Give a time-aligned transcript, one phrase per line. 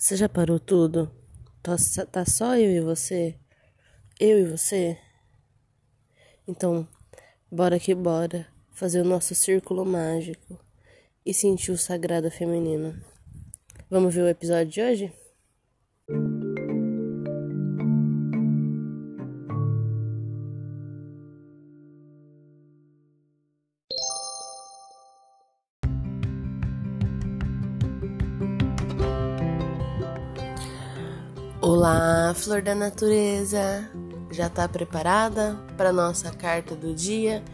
[0.00, 1.10] Você já parou tudo?
[1.62, 1.76] Tá,
[2.10, 3.34] tá só eu e você?
[4.18, 4.96] Eu e você?
[6.48, 6.88] Então,
[7.52, 10.58] bora que bora fazer o nosso círculo mágico
[11.24, 12.98] e sentir o sagrado feminino.
[13.90, 15.12] Vamos ver o episódio de hoje?
[31.72, 33.88] Olá, flor da natureza!
[34.32, 37.44] Já está preparada para nossa carta do dia?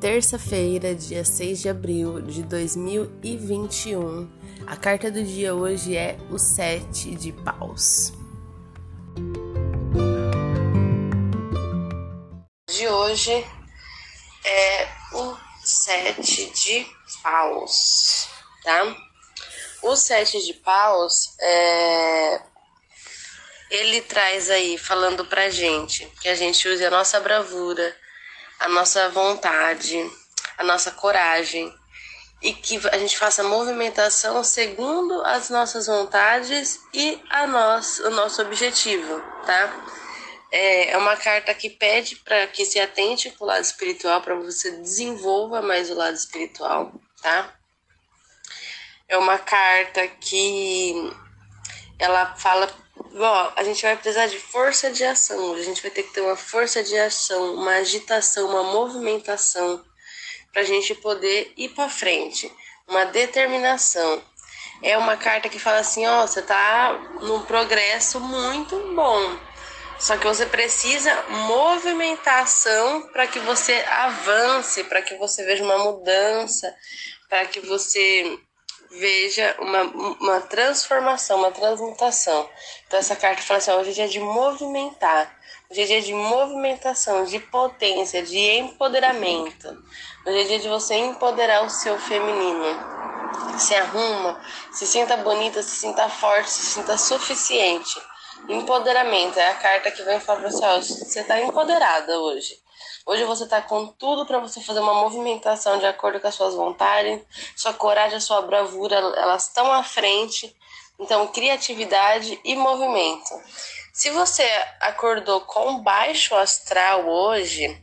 [0.00, 4.28] Terça-feira, dia 6 de abril de 2021.
[4.66, 8.12] A carta do dia hoje é o Sete de Paus.
[12.68, 13.46] De hoje
[14.44, 16.86] é o Sete de
[17.22, 18.28] Paus,
[18.64, 18.96] tá?
[19.84, 22.50] O Sete de Paus é
[23.70, 27.96] ele traz aí, falando pra gente, que a gente use a nossa bravura,
[28.58, 29.96] a nossa vontade,
[30.58, 31.72] a nossa coragem
[32.42, 38.42] e que a gente faça movimentação segundo as nossas vontades e a nosso, o nosso
[38.42, 39.86] objetivo, tá?
[40.50, 44.34] É, é uma carta que pede para que se atente para o lado espiritual, para
[44.34, 47.54] você desenvolva mais o lado espiritual, tá?
[49.06, 51.12] É uma carta que
[52.00, 52.68] ela fala
[53.14, 55.54] Ó, a gente vai precisar de força de ação.
[55.54, 59.84] A gente vai ter que ter uma força de ação, uma agitação, uma movimentação
[60.52, 62.52] para a gente poder ir para frente.
[62.86, 64.22] Uma determinação.
[64.82, 69.38] É uma carta que fala assim: ó, você tá num progresso muito bom.
[69.98, 76.74] Só que você precisa movimentação para que você avance, para que você veja uma mudança,
[77.28, 78.38] para que você
[78.90, 82.48] veja uma, uma transformação, uma transmutação.
[82.86, 85.38] Então essa carta fala assim, hoje é dia de movimentar,
[85.70, 89.68] hoje é dia de movimentação, de potência, de empoderamento.
[90.26, 92.64] Hoje é dia de você empoderar o seu feminino.
[93.58, 94.40] Se arruma,
[94.72, 98.00] se sinta bonita, se sinta forte, se sinta suficiente.
[98.48, 102.59] Empoderamento é a carta que vem falar para você, você está empoderada hoje.
[103.06, 106.54] Hoje você está com tudo para você fazer uma movimentação de acordo com as suas
[106.54, 107.20] vontades,
[107.56, 110.54] sua coragem, a sua bravura, elas estão à frente.
[110.98, 113.30] Então, criatividade e movimento.
[113.92, 114.46] Se você
[114.80, 117.82] acordou com baixo astral hoje,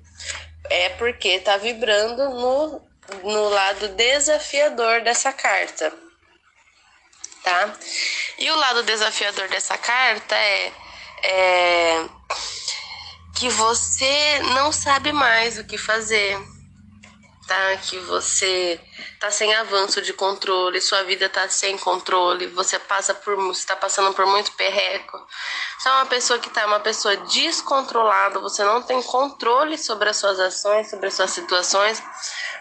[0.69, 2.81] é porque está vibrando no,
[3.23, 5.93] no lado desafiador dessa carta,
[7.43, 7.73] tá?
[8.37, 10.71] E o lado desafiador dessa carta é,
[11.23, 12.05] é
[13.37, 16.35] que você não sabe mais o que fazer,
[17.47, 17.77] tá?
[17.77, 18.79] Que você
[19.19, 23.75] tá sem avanço de controle, sua vida tá sem controle, você passa por, você tá
[23.75, 25.23] passando por muito perreco.
[25.77, 30.17] Você é uma pessoa que tá uma pessoa descontrolada, você não tem controle sobre as
[30.17, 32.01] suas ações, sobre as suas situações.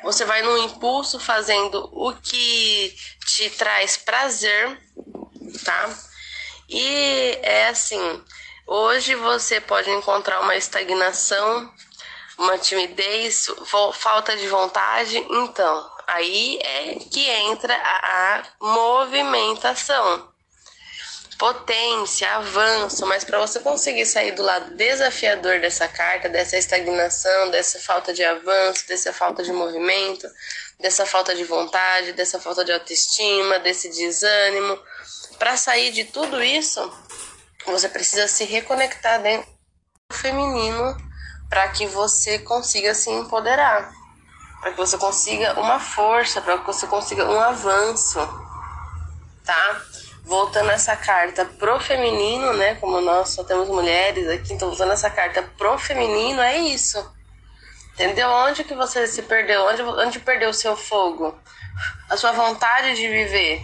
[0.03, 2.95] Você vai no impulso fazendo o que
[3.25, 4.79] te traz prazer,
[5.65, 5.89] tá?
[6.69, 8.23] E é assim,
[8.69, 11.73] Hoje você pode encontrar uma estagnação,
[12.37, 13.47] uma timidez,
[13.95, 15.17] falta de vontade.
[15.31, 20.29] Então, aí é que entra a, movimentação.
[21.39, 27.79] Potência, avanço, mas para você conseguir sair do lado desafiador dessa carta, dessa estagnação, dessa
[27.79, 30.27] falta de avanço, dessa falta de movimento,
[30.81, 34.77] dessa falta de vontade, dessa falta de autoestima, desse desânimo,
[35.39, 36.81] para sair de tudo isso,
[37.73, 39.51] você precisa se reconectar dentro
[40.09, 40.97] do feminino
[41.49, 43.93] para que você consiga se empoderar,
[44.61, 48.19] para que você consiga uma força, para que você consiga um avanço,
[49.45, 49.83] tá?
[50.25, 52.75] Voltando essa carta pro feminino, né?
[52.77, 57.15] Como nós só temos mulheres aqui, então voltando essa carta pro feminino, é isso.
[57.95, 58.29] Entendeu?
[58.29, 59.65] Onde que você se perdeu?
[59.67, 61.39] Onde, onde perdeu o seu fogo?
[62.11, 63.63] A sua vontade de viver?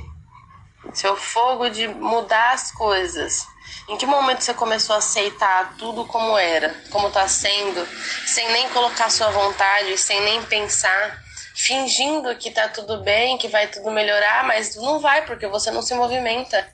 [0.93, 3.47] Seu fogo de mudar as coisas?
[3.89, 7.87] Em que momento você começou a aceitar tudo como era, como está sendo,
[8.27, 11.19] sem nem colocar sua vontade, sem nem pensar,
[11.55, 15.83] fingindo que tá tudo bem, que vai tudo melhorar, mas não vai porque você não
[15.83, 16.67] se movimenta.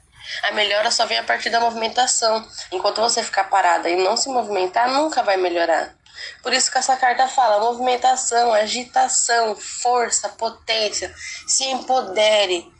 [0.43, 2.47] A melhora só vem a partir da movimentação.
[2.71, 5.95] Enquanto você ficar parada e não se movimentar, nunca vai melhorar.
[6.43, 11.15] Por isso que essa carta fala: movimentação, agitação, força, potência,
[11.47, 12.71] se empodere,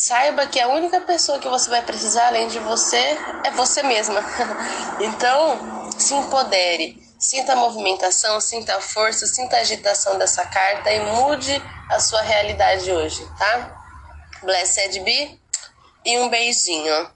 [0.00, 4.20] Saiba que a única pessoa que você vai precisar além de você é você mesma.
[5.00, 11.00] então, se empodere, sinta a movimentação, sinta a força, sinta a agitação dessa carta e
[11.00, 11.60] mude
[11.90, 13.76] a sua realidade hoje, tá?
[14.44, 15.40] Blessed be
[16.04, 17.10] e um beijinho.